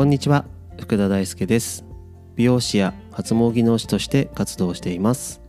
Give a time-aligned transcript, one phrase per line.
[0.00, 0.46] こんにちは。
[0.80, 1.84] 福田大輔です。
[2.34, 5.42] 美容師や発毛技能士として活動しています。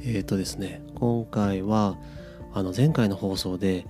[0.00, 1.96] えーとですね今回は
[2.52, 3.86] あの前回の放送で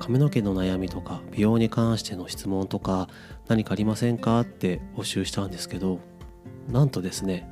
[0.00, 3.08] 髪の毛の悩みとか美容に関しての質問とか
[3.46, 4.40] 何かありませんか？
[4.40, 6.00] って募集したんですけど
[6.68, 7.48] なんとですね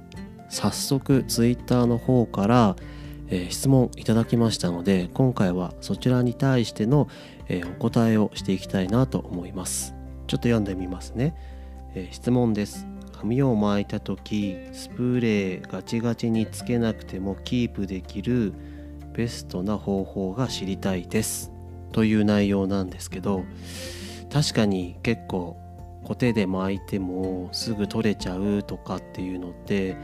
[0.48, 2.74] 早速 Twitter の方から、
[3.28, 7.06] えー、質問いただきましたので今回はそちらに対しての、
[7.46, 9.94] えー、お答えをしていきたいなと思います。
[10.26, 11.34] ちょっと読んでみますね、
[11.94, 18.52] えー、質問です髪を巻いた時スプレーガチガチにつけなくてもキープできる
[19.12, 21.50] ベストな方法が知りたいです
[21.92, 23.44] という内容なんですけど
[24.32, 25.56] 確かに結構
[26.02, 29.96] 固定で巻いてもすぐ取れちゃうとかっていうのって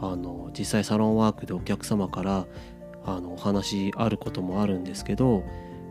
[0.00, 2.46] あの実際サロンワークでお客様から
[3.04, 5.42] あのお話あることもあるんですけど、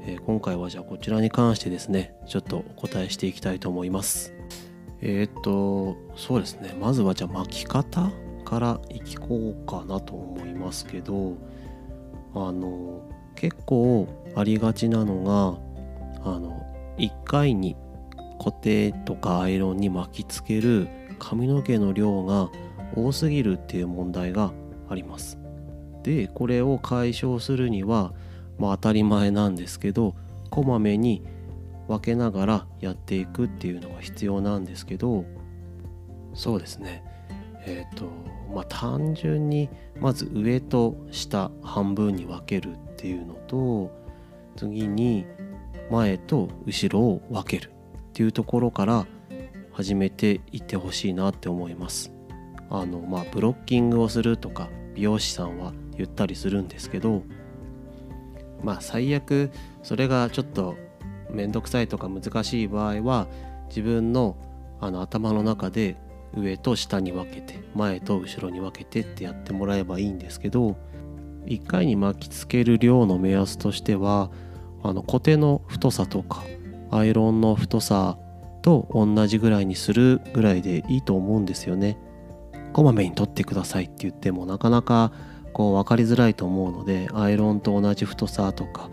[0.05, 4.38] えー、今回はじゃあこちらに関してですねちょっとお答えしていきたいと思います。
[5.01, 8.11] えっ、とそうですねまずはじゃあ巻き方
[8.43, 11.37] からいこうかなと思いますけど
[12.33, 13.01] あの
[13.35, 16.65] 結構ありがちなのがあの
[16.97, 17.75] 1回に
[18.39, 20.87] 固定とかアイロンに巻きつける
[21.19, 22.49] 髪の毛の量が
[22.95, 24.51] 多すぎるっていう問題が
[24.89, 25.37] あります。
[26.03, 28.13] でこれを解消するには、
[28.57, 30.15] まあ、当たり前なんですけど
[30.49, 31.23] こまめに
[31.89, 35.25] 分けながらやっていくっていうのが必要なんですけど
[36.35, 37.03] そうですね
[37.65, 38.05] えっ、ー、と
[38.53, 43.91] まあ単純にまず上と下半分に分けるっていうのと
[44.55, 45.25] 次に
[45.89, 49.07] 前と後ろを分けるっていうところから
[49.71, 52.11] 始めていってほしいなって思います。
[52.69, 57.23] あのまあブロッキングをするとか美容師さんは言ったりするんですけど
[58.63, 59.49] まあ最悪
[59.81, 60.75] それがちょっと
[61.31, 63.27] 面倒くさいとか難しい場合は
[63.69, 64.35] 自分の
[64.81, 65.97] あの頭の中で
[66.33, 70.77] 上と下に分けて前と後ろに分けてってやってもらえばいいんですけど
[71.45, 74.29] 1回に巻きつける量の目安としては
[74.83, 76.43] あのコテの太さとか
[76.91, 78.17] アイロンの太さ
[78.61, 81.97] と同じぐらいにするぐらいでいいと思うんですよね。
[82.73, 85.11] こまめに取ってくださいって言ってもなかなか
[85.53, 88.89] こう分かりづらいと思うのでアイロンと同じ太さとか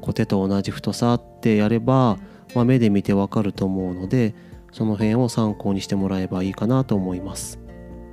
[0.00, 2.18] コテと同じ太さってやれば、
[2.54, 4.34] まあ、目で見てわかると思うので
[4.72, 7.58] その辺を参考にしてもらえばいいかなと思います。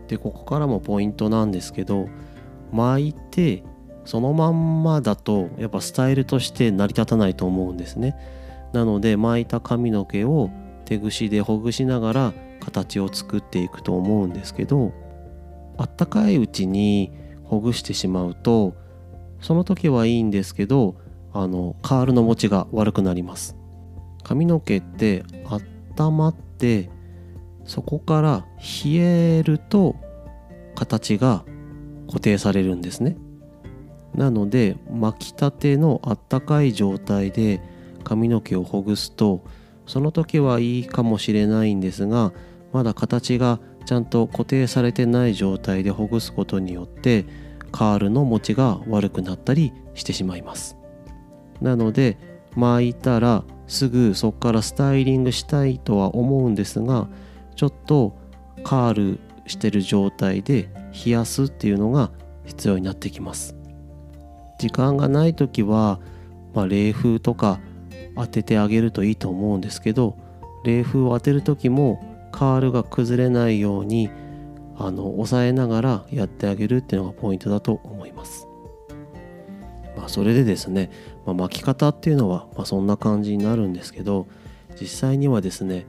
[0.08, 2.08] でここからもポイントなんですけど
[2.72, 3.64] 巻いて
[4.06, 8.16] そのまんまだとやっぱスタイルとして成り立たないと思うんですね。
[8.74, 10.50] なので巻いた髪の毛を
[10.86, 14.94] 手ぐしでほぐしながら形を作っていくと思うんですけど
[15.78, 17.12] あったかいうちに
[17.44, 18.76] ほぐしてしまうと
[19.40, 20.96] その時はいいんですけど
[21.34, 23.56] あのカールの持ちが悪くなります。
[24.24, 25.24] 髪の毛って
[25.98, 26.90] 温まって
[27.66, 28.46] そこから
[28.86, 29.96] 冷えると
[30.76, 31.46] 形が
[32.08, 33.18] 固定されるんですね。
[34.16, 37.62] なので巻きたてのあったかい状態で
[38.04, 39.44] 髪の毛をほぐすと
[39.86, 42.34] その時はいいかもしれないんですが
[42.74, 47.26] まだ形がちゃんと固定されてない状態でほぐすことによって
[47.72, 50.77] カールの持ちが悪くなったりしてしまいます。
[51.62, 52.18] なので
[52.56, 57.08] 巻いたらすぐそこからスタイリングしたいとは思うんですが
[57.56, 58.18] ちょっと
[58.64, 60.70] カールしてる状態で
[61.06, 62.12] 冷やすっていうのが
[62.46, 63.56] 必要になってきます
[64.60, 66.00] 時間がない時は、
[66.54, 67.60] まあ、冷風とか
[68.16, 70.18] 当ててあげるといいと思うんですけど
[70.64, 74.10] 冷風を当てる時もカールが崩れないように
[74.78, 78.48] あの抑えながらやってあげるっていうのがポイントだと思います。
[79.96, 80.92] まあ、それでですね、
[81.28, 84.28] まあ、巻き方っていうのは、まあ、そんな感じになるんですけど
[84.80, 85.86] 実際にはですね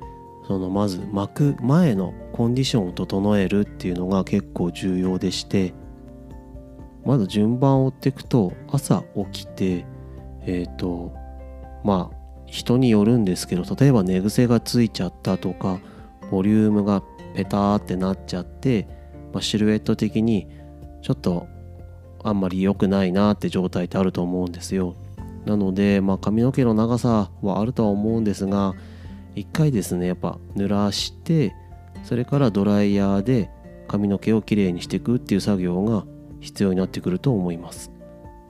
[0.48, 5.74] そのまず巻く前のコンディションを整えるっていうのが結構重要でして
[7.04, 9.86] まず順番を追っていくと朝起きて
[10.42, 11.14] えっ、ー、と
[11.84, 12.16] まあ
[12.46, 15.78] 人によるんですけど例えば寝癖がついちゃったとか
[16.30, 17.02] ボリュームが
[17.34, 18.88] ペターってなっちゃって、
[19.32, 20.48] まあ、シルエット的に
[21.02, 21.46] ちょっと
[22.24, 24.96] あんまり良くないなって状態ってあると思うんですよ。
[25.48, 28.74] なので、まあ、髪の毛の長さはあるとは思うんですが
[29.34, 31.54] 一回ですねやっぱ濡らして
[32.04, 33.50] それからドライヤーで
[33.88, 36.04] 髪の毛をきれいにしていくっていう作業が
[36.40, 37.90] 必要になってくると思います。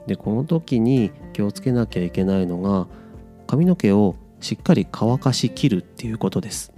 [0.07, 2.87] でこの時に気をつけなきゃいけないのが
[3.47, 6.73] 髪の毛をしっかり乾かしきるっていうことです。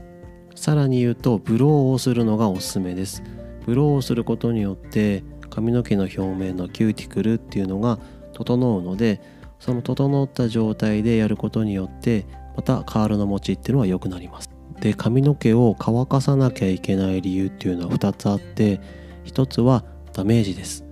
[0.55, 3.23] さらに言うとブローをするのがおすすめです。
[3.65, 7.99] ブローをすることによって髪の毛の表面のキューティクルっていうのが
[8.33, 9.21] 整うので
[9.61, 12.25] その整った状態でやることによって
[12.57, 14.49] またカールの持ちっていうのは良くなります。
[14.81, 18.81] で髪の毛を乾かさなきゃいけない理由っていうのは2つあって
[19.25, 20.83] 1つはダメージです。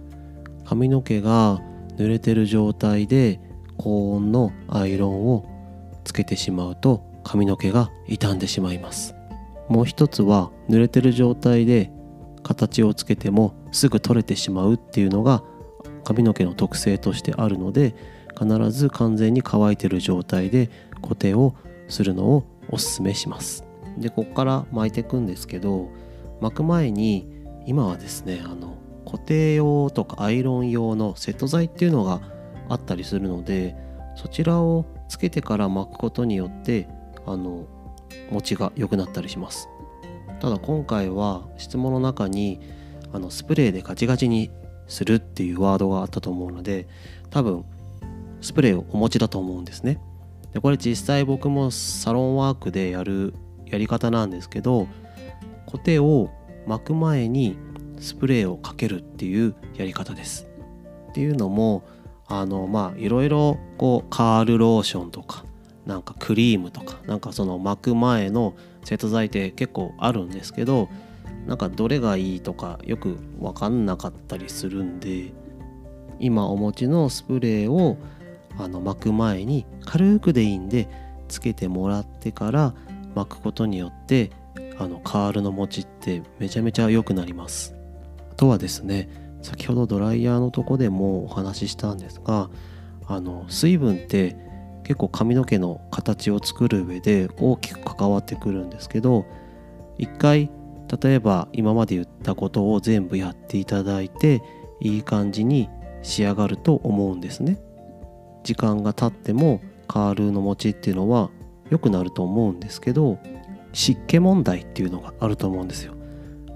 [0.65, 1.59] 髪の毛が
[1.97, 3.39] 濡れてる状態で
[3.77, 5.45] 高温のアイロンを
[6.03, 9.15] つけてしまうと髪の毛が傷んでしまいます。
[9.67, 11.91] もう一つは濡れてる状態で
[12.43, 15.43] 形をつけてもすぐ取れてしまうっていうのが
[16.03, 17.95] 髪の毛の特性としてあるので
[18.39, 20.69] 必ず完全に乾いてる状態で
[21.01, 21.55] 固定を
[21.89, 23.65] するのをおすすめします。
[23.97, 25.89] でここから巻いていくんですけど
[26.39, 27.27] 巻く前に
[27.65, 32.21] 今はですねあの固定用とかアイロン用のセット剤っていうのが
[32.69, 33.75] あったりするので
[34.15, 36.87] そちらをつけてから巻くことによって
[37.25, 37.65] あの
[38.31, 39.67] 持ちが良くなったりします。
[40.39, 42.61] ただ今回は質問の中に
[43.11, 44.51] あのスプレーでガチガチに
[44.87, 46.87] するっていうワードがあったと思うので
[47.29, 47.65] 多分
[48.41, 49.99] スプレーをお持ちだと思うんですね。
[50.53, 53.33] でこれ実際僕もサロンワークでやる
[53.65, 54.87] やり方なんですけど
[55.65, 56.31] コテを
[56.65, 57.57] 巻く前に
[57.99, 60.47] スプレーをかけるっていうやり方です。
[61.09, 61.83] っていうのも
[62.27, 65.43] あのまあいろいろこうカールローションとか
[65.85, 68.53] なんかクリームとかなんかその巻く前の
[68.83, 70.87] セット剤って結構あるんですけど
[71.47, 75.33] なんかどれがいいとかよく分かんなかったりするんで
[76.19, 77.97] 今お持ちのスプレーを
[78.59, 80.87] あの巻く前に軽くでいいんで
[81.27, 82.75] つけてもらってから
[83.15, 84.31] 巻くことによって
[84.77, 87.75] あのカールの持ちってめちゃめちゃ良くなります。
[88.31, 89.09] あとはですね
[89.41, 92.49] 先ほどドライヤーのとこでもお話ししたんですが
[93.07, 94.35] あの水分って
[94.83, 99.25] 結構髪の毛の形を作る上で大きく関わってくるんですけど
[99.97, 100.49] 一回
[101.01, 104.41] 例えば今まで言ったことを全部やっていただいて
[104.81, 105.69] いい感じに
[106.01, 107.59] 仕上がると思うんですね。
[108.43, 111.29] 時間が経ってもカールの持ちっていうのは
[111.69, 113.19] 良くなると思うんですけど
[113.73, 115.93] 湿気問題っていうのがあると思うんですよ。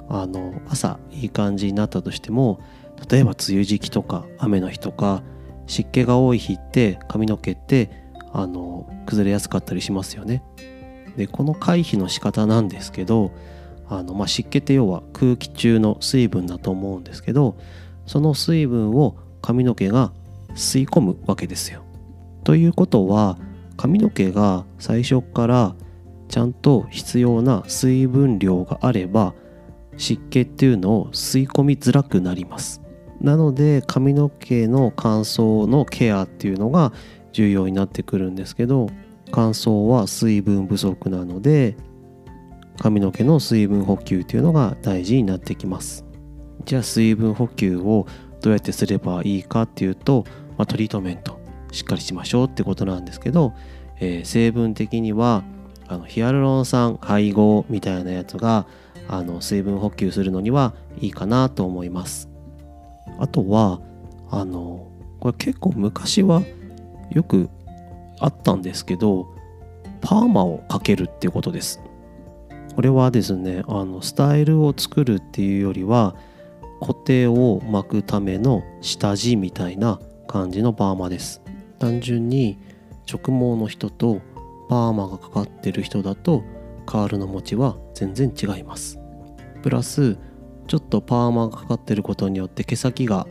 [0.09, 2.59] あの朝いい感じになったとしても
[3.09, 5.24] 例えば梅雨時期とか雨の日とか
[5.65, 7.89] 湿気が多い日って髪の毛って
[8.31, 10.44] あの崩れやすかったりしますよね。
[11.15, 13.31] でこの回避の仕方なんですけど
[13.88, 17.56] あの、まあ、湿気って要は空気中の水分だと思うんですけど
[18.07, 20.12] その水分を髪の毛が
[20.55, 21.83] 吸い込むわけですよ。
[22.44, 23.38] ということは
[23.77, 25.75] 髪の毛が最初から
[26.27, 29.33] ちゃんと必要な水分量があれば
[29.97, 32.81] 湿気っていうのを吸い込みづらくなります。
[33.21, 36.91] なので髪の毛の乾燥のケアっていうのが
[37.31, 38.88] 重要になってくるんですけど
[39.31, 41.77] 乾燥は水分不足なので
[42.79, 46.06] 髪の毛の水分補給というのが大事になってきます
[46.65, 48.07] じゃあ水分補給を
[48.44, 50.25] どうやってすればいいかっていうと、
[50.57, 51.39] まあ、トリートメント
[51.71, 53.53] しっかりしましょうってことなんですけど、
[54.00, 55.44] えー、成分的には
[55.88, 58.65] あのヒアルロン酸配合みたいなやつが
[59.07, 62.29] あの水分補給するのにはいいかなと思います。
[63.19, 63.81] あとは
[64.29, 64.88] あの
[65.19, 66.41] これ結構昔は
[67.11, 67.49] よく
[68.19, 69.27] あったんですけど
[70.01, 71.81] パーマをかけるっていうことです。
[72.75, 76.15] これはですねあのスタイルを作るっていうよりは
[76.79, 79.99] 固定を巻くための下地みたいな
[80.33, 81.44] 感じのパーマです。
[81.77, 82.57] 単純に
[83.07, 84.19] 直毛の人と
[84.68, 86.44] パーマがかかってる人だと
[86.88, 88.99] カールの持ちは全然違います。
[89.61, 90.18] プラス
[90.66, 93.28] ちょっとパーマがかかってることによって毛先が、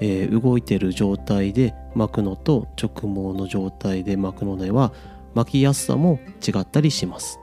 [0.00, 4.92] えー、動いてる状態で巻くのと直毛の状態で巻くのでは
[5.34, 7.38] 巻きやすさも違ったりします。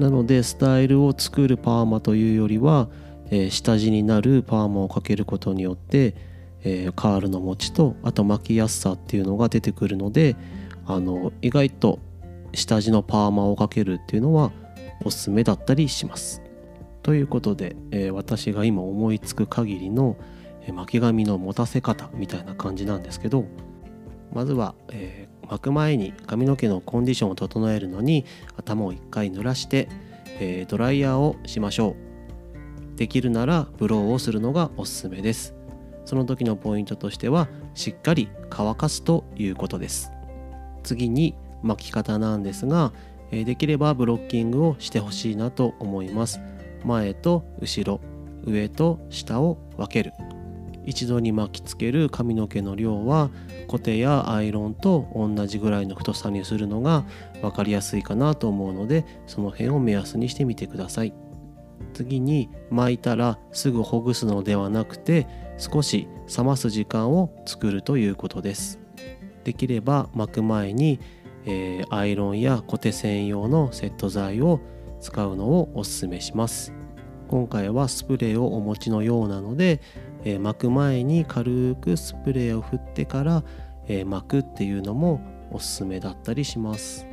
[0.00, 2.88] なのでスタイルを作るパーマというよりは、
[3.30, 6.31] えー、下地になるパーマをかけることによって、
[6.64, 10.36] えー、カールの持ちとあと巻きやすさっていうのが出てくるので
[10.86, 11.98] あの意外と
[12.54, 14.52] 下地のパーマをかけるっていうのは
[15.04, 16.42] おすすめだったりします。
[17.02, 20.16] ということで、えー、私が今思いつく限りの、
[20.72, 23.46] 巻き髪の持たせ方みたいな感じなんですけど
[24.32, 28.24] まずは、えー、巻く前に髪の毛のコンディションを整えるのに
[28.56, 29.88] 頭を1回濡らして、
[30.38, 31.96] えドライヤーをしましょ
[32.94, 35.54] うできるならブローをするのがおすすめです
[36.04, 40.12] その時のポイントとしてはしっかり乾かすということです。
[40.82, 42.92] 次に巻き方なんですが、
[43.30, 46.40] できればブロッキングをしてほしいなと思います。
[46.84, 48.00] 前と後ろ
[48.44, 50.12] 上と下を分ける。
[50.84, 53.30] 一度に巻きつける髪の毛の量は
[53.68, 57.04] コテやアイロンと同じぐらいの太さにするのが
[57.40, 61.14] 分かりやすいかなと思うのでその辺を目安にしてみてください。
[61.94, 65.26] 次に巻いたらすぐほぐすのではなくて
[65.62, 68.80] 少し冷ます時間を作るということです。
[69.44, 70.98] できれば巻く前に、
[71.44, 74.58] えー、アイロンやコテ専用のセット剤を
[75.00, 76.72] 使うのをおすすめします。
[77.28, 79.80] 今回はスプレーをお持ちのようなので、
[80.24, 83.44] えー、巻く前に軽くスプレーを振ってから、
[83.86, 85.20] えー、巻くっていうのも
[85.52, 87.06] おすすめだったりします。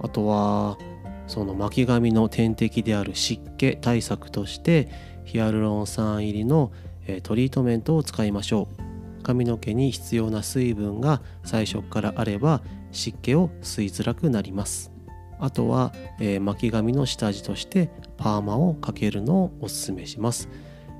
[0.00, 0.78] あとは
[1.26, 4.88] その巻き髪の天敵である湿気対策として
[5.24, 6.70] ヒアルロン酸入りの、
[7.22, 9.22] トリートメントを使いましょう。
[9.22, 14.92] 髪の毛に必要な水分が最初からあれば湿気を吸いづらくなります。
[15.38, 20.48] あとは、え、巻き髪の下地としてパーマをかけるのをおすすめします、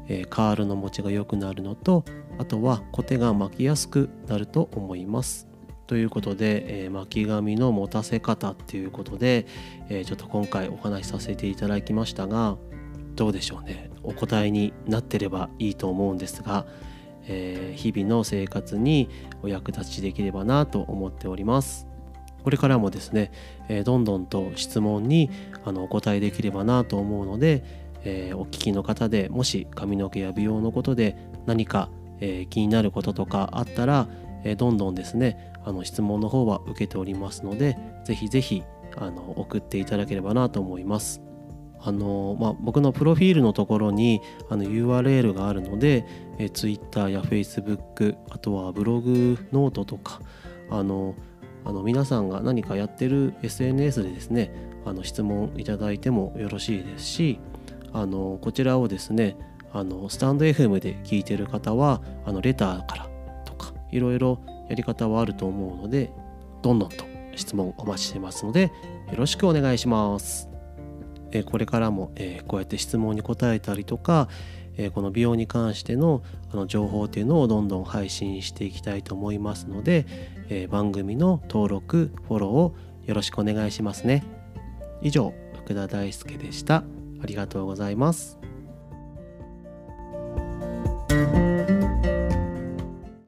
[0.08, 2.04] え、カールの持ちが良くなるのと
[2.38, 5.48] あとはコテが巻きやすくなると思います。
[5.86, 9.46] ということで、えー、巻き髪の持たせ方っていうことで、
[9.88, 12.58] えちょっと今回お話しさせていただきましたが
[13.16, 16.66] どうでしょうねお答えになってればいいと思うんですが、
[17.26, 19.08] え日々の生活に
[19.42, 21.88] お役立ちできればなと思っております。
[22.46, 23.32] これからもですね、
[23.68, 25.30] えー、どんどんと質問に
[25.64, 27.64] あのお答えできればなと思うので、
[28.04, 34.06] えー、お聞きの方でもし髪の毛や美容のことで何か、えー、気になることとかあったら、
[34.44, 38.62] えどんどんですねあの質問の方は受けておりますので是非是非
[39.34, 41.25] 送っていただければなと思います。
[41.80, 46.04] あのまあ、僕のプロフィールのところにあの URL があるので、
[46.38, 50.20] え Twitter や Facebook あとはブログノートとか
[50.70, 51.14] あの
[51.64, 54.52] あの皆さんが何かやってる SNS でですね
[54.84, 57.40] あの質問いただいてもよろしいですし
[57.92, 59.36] あのこちらをですね
[59.72, 63.08] あのスタンド FM で聞いてる方はあのレターから
[63.44, 66.12] とかいろいろやり方はあると思うので
[66.62, 67.04] どんどんと
[67.34, 68.70] 質問お待ちしてますのでよ
[69.16, 70.55] ろしくお願いします。
[71.38, 74.28] えこれからも、えこうやって質問に答えたりとか、
[74.78, 80.06] えこの美容に関してのあの情報っていうのをどんどん配信していきたいと思いますので、
[80.48, 82.74] え番組の登録フォローを
[83.06, 84.24] よろしくお願いしますね。
[85.02, 86.84] 以上福田大輔でした。
[87.22, 88.38] ありがとうございます。